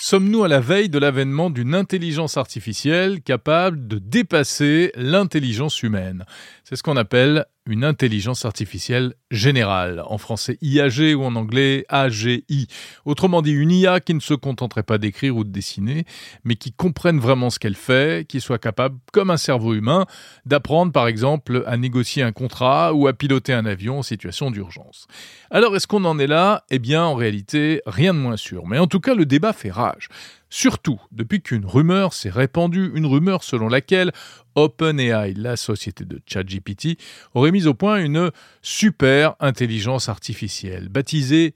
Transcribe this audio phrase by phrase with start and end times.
[0.00, 6.24] Sommes-nous à la veille de l'avènement d'une intelligence artificielle capable de dépasser l'intelligence humaine?
[6.62, 12.66] C'est ce qu'on appelle une intelligence artificielle générale, en français IAG ou en anglais AGI.
[13.04, 16.04] Autrement dit, une IA qui ne se contenterait pas d'écrire ou de dessiner,
[16.44, 20.06] mais qui comprenne vraiment ce qu'elle fait, qui soit capable, comme un cerveau humain,
[20.46, 25.06] d'apprendre par exemple à négocier un contrat ou à piloter un avion en situation d'urgence.
[25.50, 26.64] Alors est-ce qu'on en est là?
[26.70, 28.66] Eh bien en réalité, rien de moins sûr.
[28.66, 30.08] Mais en tout cas, le débat fait rage.
[30.50, 34.12] Surtout depuis qu'une rumeur s'est répandue, une rumeur selon laquelle
[34.54, 36.98] OpenAI, la société de ChatGPT,
[37.34, 38.30] aurait mis au point une
[38.62, 41.54] super intelligence artificielle, baptisée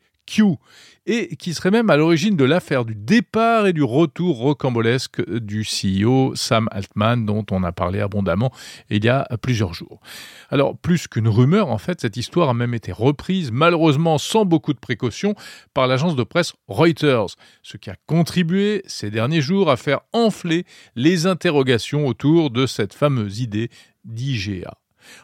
[1.04, 5.64] Et qui serait même à l'origine de l'affaire du départ et du retour rocambolesque du
[5.64, 8.52] CEO Sam Altman, dont on a parlé abondamment
[8.88, 10.00] il y a plusieurs jours.
[10.48, 14.72] Alors, plus qu'une rumeur, en fait, cette histoire a même été reprise, malheureusement sans beaucoup
[14.72, 15.34] de précautions,
[15.74, 20.64] par l'agence de presse Reuters, ce qui a contribué ces derniers jours à faire enfler
[20.94, 23.70] les interrogations autour de cette fameuse idée
[24.04, 24.74] d'IGA.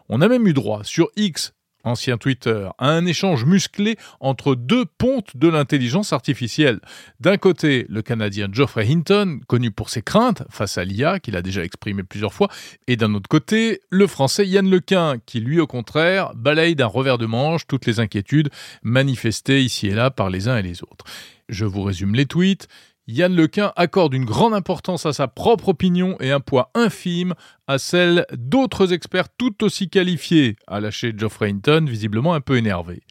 [0.08, 1.52] On a même eu droit sur X
[1.84, 6.80] ancien Twitter, à un échange musclé entre deux pontes de l'intelligence artificielle.
[7.20, 11.42] D'un côté, le Canadien Geoffrey Hinton, connu pour ses craintes face à l'IA, qu'il a
[11.42, 12.48] déjà exprimé plusieurs fois,
[12.86, 17.18] et d'un autre côté, le Français Yann Lequin, qui lui au contraire balaye d'un revers
[17.18, 18.50] de manche toutes les inquiétudes
[18.82, 21.04] manifestées ici et là par les uns et les autres.
[21.48, 22.68] Je vous résume les tweets.
[23.10, 27.34] Yann Lequin accorde une grande importance à sa propre opinion et un poids infime
[27.66, 33.02] à celle d'autres experts tout aussi qualifiés, a lâché Geoffrey Hinton, visiblement un peu énervé.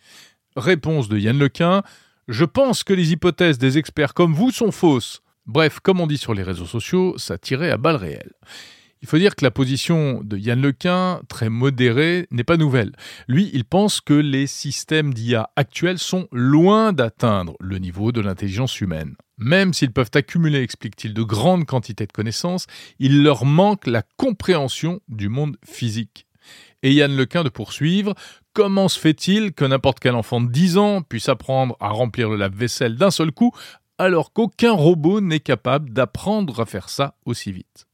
[0.56, 1.82] Réponse de Yann Lequin
[2.28, 5.24] Je pense que les hypothèses des experts comme vous sont fausses.
[5.48, 8.34] Bref, comme on dit sur les réseaux sociaux, ça tirait à balles réelles.
[9.08, 12.92] Il faut dire que la position de Yann Lequin, très modérée, n'est pas nouvelle.
[13.30, 18.82] Lui, il pense que les systèmes d'IA actuels sont loin d'atteindre le niveau de l'intelligence
[18.82, 19.16] humaine.
[19.38, 22.68] Même s'ils peuvent accumuler, explique-t-il, de grandes quantités de connaissances,
[23.00, 26.28] il leur manque la compréhension du monde physique.
[26.84, 28.14] Et Yann Lequin de poursuivre,
[28.52, 32.36] comment se fait-il que n'importe quel enfant de 10 ans puisse apprendre à remplir le
[32.36, 33.54] lave-vaisselle d'un seul coup,
[33.98, 37.88] alors qu'aucun robot n'est capable d'apprendre à faire ça aussi vite?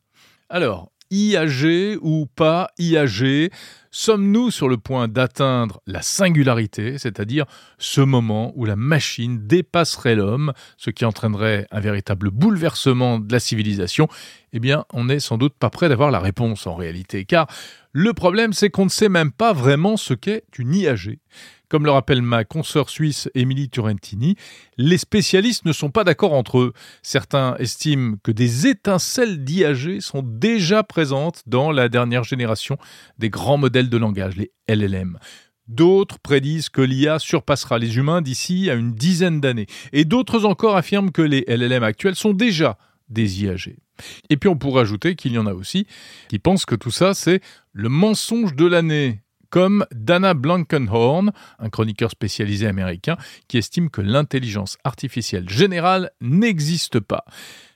[0.54, 3.52] Alors, IAG ou pas IAG
[3.96, 7.46] Sommes-nous sur le point d'atteindre la singularité, c'est-à-dire
[7.78, 13.40] ce moment où la machine dépasserait l'homme, ce qui entraînerait un véritable bouleversement de la
[13.40, 14.08] civilisation?
[14.52, 17.46] Eh bien, on n'est sans doute pas prêt d'avoir la réponse en réalité, car
[17.92, 21.20] le problème c'est qu'on ne sait même pas vraiment ce qu'est une IAG.
[21.74, 24.36] Comme le rappelle ma consoeur suisse Émilie Turentini,
[24.78, 26.74] les spécialistes ne sont pas d'accord entre eux.
[27.02, 32.78] Certains estiment que des étincelles d'IAG sont déjà présentes dans la dernière génération
[33.18, 33.58] des grands
[33.90, 35.18] de langage, les LLM.
[35.68, 39.68] D'autres prédisent que l'IA surpassera les humains d'ici à une dizaine d'années.
[39.94, 42.78] Et d'autres encore affirment que les LLM actuels sont déjà
[43.10, 43.78] des IAG.
[44.30, 45.88] Et puis on pourrait ajouter qu'il y en a aussi
[46.28, 52.10] qui pensent que tout ça c'est le mensonge de l'année comme Dana Blankenhorn, un chroniqueur
[52.10, 53.18] spécialisé américain,
[53.48, 57.24] qui estime que l'intelligence artificielle générale n'existe pas.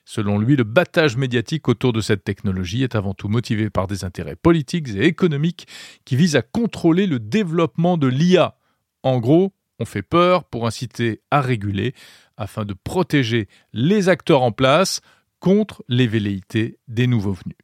[0.09, 4.06] Selon lui, le battage médiatique autour de cette technologie est avant tout motivé par des
[4.06, 5.68] intérêts politiques et économiques
[6.06, 8.56] qui visent à contrôler le développement de l'IA.
[9.03, 11.94] En gros, on fait peur pour inciter à réguler
[12.38, 15.01] afin de protéger les acteurs en place
[15.41, 17.57] contre les velléités des nouveaux venus.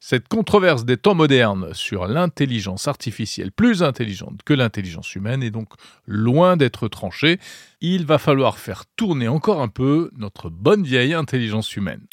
[0.00, 5.70] Cette controverse des temps modernes sur l'intelligence artificielle plus intelligente que l'intelligence humaine est donc
[6.06, 7.40] loin d'être tranchée.
[7.80, 12.06] Il va falloir faire tourner encore un peu notre bonne vieille intelligence humaine.